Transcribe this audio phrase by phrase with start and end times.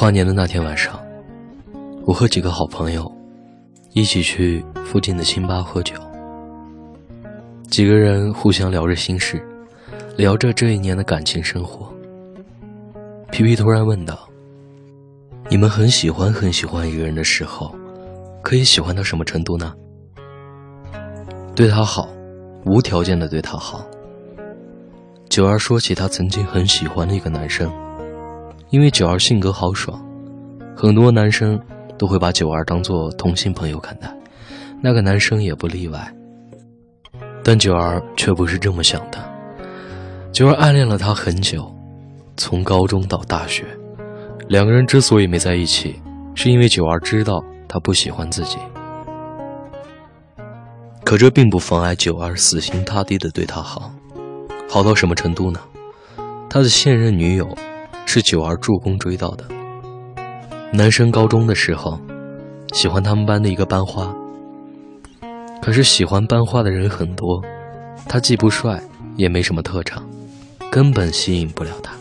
[0.00, 0.98] 跨年的那天晚上，
[2.06, 3.12] 我和几个好朋友
[3.92, 5.94] 一起去附近的清吧喝酒。
[7.68, 9.46] 几个人互相聊着心事，
[10.16, 11.92] 聊着这一年的感情生活。
[13.30, 14.26] 皮皮突然问道
[15.50, 17.70] ：“你们很喜欢很喜欢一个人的时候，
[18.40, 19.74] 可以喜欢到什么程度呢？”
[21.54, 22.08] 对他好，
[22.64, 23.84] 无条件的对他好。
[25.28, 27.70] 九儿说起他曾经很喜欢的一个男生。
[28.70, 30.00] 因为九儿性格豪爽，
[30.76, 31.60] 很多男生
[31.98, 34.08] 都会把九儿当做同性朋友看待，
[34.80, 36.14] 那个男生也不例外。
[37.42, 39.18] 但九儿却不是这么想的。
[40.30, 41.68] 九儿暗恋了他很久，
[42.36, 43.64] 从高中到大学，
[44.46, 46.00] 两个人之所以没在一起，
[46.36, 48.56] 是因为九儿知道他不喜欢自己。
[51.04, 53.90] 可这并不妨碍九儿死心塌地的对他好，
[54.68, 55.58] 好到什么程度呢？
[56.48, 57.48] 他的现任女友。
[58.12, 59.44] 是九儿助攻追到的。
[60.72, 61.96] 男生高中的时候，
[62.72, 64.12] 喜欢他们班的一个班花。
[65.62, 67.40] 可是喜欢班花的人很多，
[68.08, 68.82] 他既不帅，
[69.14, 70.04] 也没什么特长，
[70.72, 71.92] 根本吸引不了他。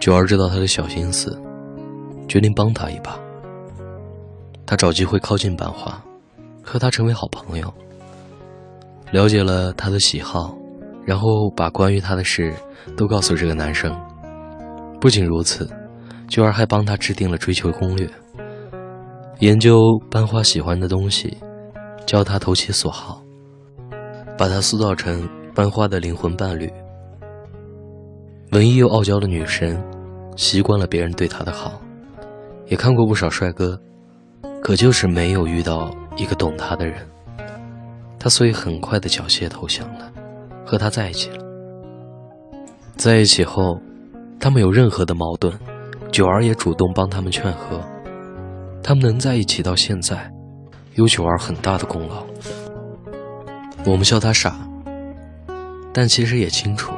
[0.00, 1.40] 九儿知道他的小心思，
[2.26, 3.16] 决定帮他一把。
[4.66, 6.02] 他找机会靠近班花，
[6.60, 7.72] 和他成为好朋友。
[9.12, 10.58] 了解了他的喜好，
[11.04, 12.52] 然后把关于他的事
[12.96, 13.96] 都告诉这个男生。
[15.00, 15.70] 不仅如此，
[16.26, 18.08] 九儿还帮他制定了追求攻略，
[19.38, 19.78] 研究
[20.10, 21.38] 班花喜欢的东西，
[22.04, 23.22] 教他投其所好，
[24.36, 26.68] 把他塑造成班花的灵魂伴侣。
[28.50, 29.80] 文艺又傲娇的女神，
[30.34, 31.80] 习惯了别人对她的好，
[32.66, 33.80] 也看过不少帅哥，
[34.60, 37.06] 可就是没有遇到一个懂她的人。
[38.18, 40.10] 她所以很快的缴械投降了，
[40.66, 41.44] 和他在一起了。
[42.96, 43.80] 在一起后。
[44.40, 45.52] 他们有任何的矛盾，
[46.12, 47.80] 九儿也主动帮他们劝和。
[48.82, 50.30] 他们能在一起到现在，
[50.94, 52.24] 有九儿很大的功劳。
[53.84, 54.56] 我们笑他傻，
[55.92, 56.92] 但其实也清楚，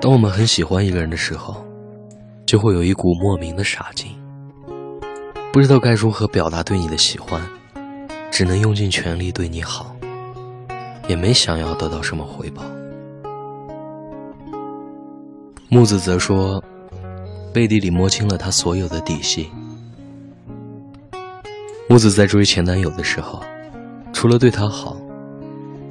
[0.00, 1.64] 当我们很喜欢一个人的时候，
[2.44, 4.12] 就会有一股莫名的傻劲，
[5.50, 7.40] 不知道该如何表达对你的喜欢，
[8.30, 9.96] 只能用尽全力对你好，
[11.08, 12.62] 也没想要得到什么回报。
[15.74, 16.62] 木子则说，
[17.52, 19.50] 背地里摸清了他所有的底细。
[21.88, 23.42] 木子在追前男友的时候，
[24.12, 24.96] 除了对他好，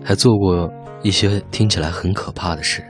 [0.02, 2.82] 还做过一些听起来很可怕的事。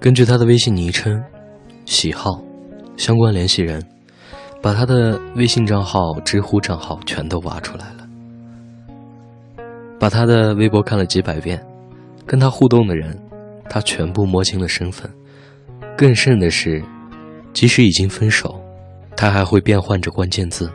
[0.00, 1.22] 根据他的微信昵称、
[1.84, 2.42] 喜好、
[2.96, 3.86] 相关联系人，
[4.62, 8.08] 把他的微信账号、知乎账号全都挖出来了，
[10.00, 11.62] 把他的微博看了几百遍，
[12.24, 13.14] 跟他互动的人。
[13.72, 15.10] 他全部摸清了身份，
[15.96, 16.84] 更甚的是，
[17.54, 18.62] 即使已经分手，
[19.16, 20.70] 他还会变换着关键字，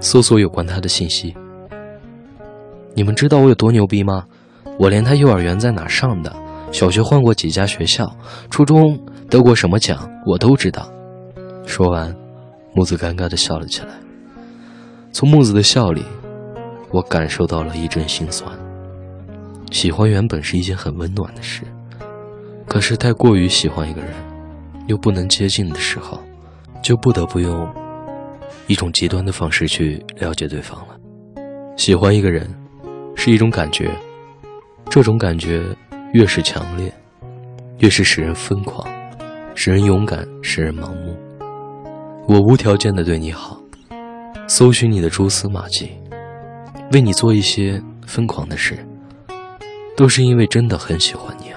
[0.00, 1.34] 搜索有关他的信息。
[2.92, 4.22] 你们知道我有多牛逼吗？
[4.78, 6.30] 我连他幼儿园在哪上的，
[6.70, 8.14] 小学换过几家学校，
[8.50, 9.00] 初中
[9.30, 10.92] 得过什么奖，我都知道。
[11.64, 12.14] 说完，
[12.74, 13.94] 木子尴尬地笑了起来。
[15.10, 16.04] 从木子的笑里，
[16.90, 18.46] 我感受到了一阵心酸。
[19.70, 21.62] 喜欢原本是一件很温暖的事。
[22.66, 24.10] 可是太过于喜欢一个人，
[24.86, 26.20] 又不能接近的时候，
[26.82, 27.72] 就不得不用
[28.66, 30.96] 一种极端的方式去了解对方了。
[31.76, 32.48] 喜欢一个人
[33.14, 33.90] 是一种感觉，
[34.90, 35.62] 这种感觉
[36.12, 36.92] 越是强烈，
[37.78, 38.86] 越是使人疯狂，
[39.54, 41.16] 使人勇敢，使人盲目。
[42.26, 43.60] 我无条件的对你好，
[44.48, 45.90] 搜寻你的蛛丝马迹，
[46.92, 48.78] 为你做一些疯狂的事，
[49.96, 51.53] 都是因为真的很喜欢你。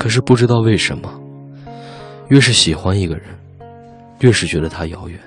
[0.00, 1.12] 可是不知道为什么，
[2.28, 3.26] 越是喜欢一个人，
[4.20, 5.20] 越是觉得他遥远。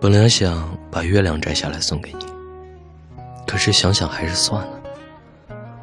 [0.00, 2.26] 本来想把月亮摘下来送给你，
[3.46, 4.80] 可是想想还是算了。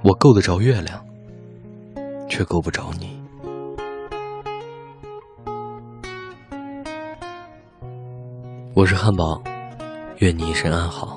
[0.04, 1.02] 我够得着月亮，
[2.28, 3.18] 却够不着你。
[8.73, 9.41] 我是汉堡，
[10.18, 11.16] 愿你一生安好。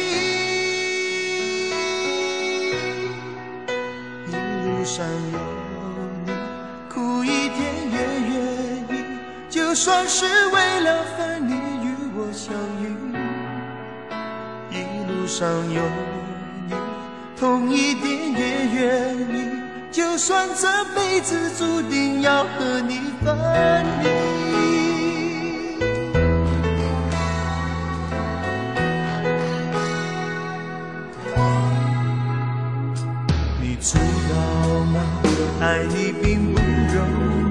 [9.91, 12.83] 算是为了分离与我相遇。
[14.71, 15.81] 一路上有
[16.69, 16.73] 你，
[17.37, 19.51] 痛一点也愿意。
[19.91, 20.65] 就算这
[20.95, 23.35] 辈子注定要和你分
[24.01, 24.07] 离。
[33.59, 34.39] 你知道
[34.85, 34.95] 吗
[35.59, 36.61] 爱你并不
[36.95, 37.50] 容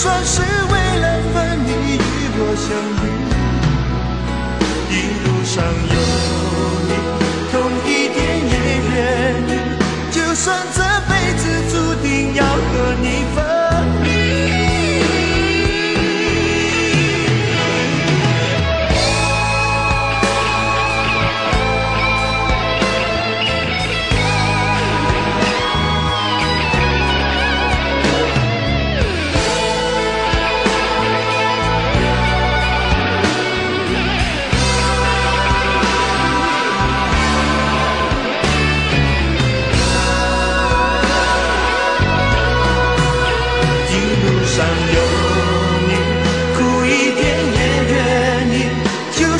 [0.00, 0.47] 算是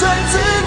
[0.00, 0.59] 算自。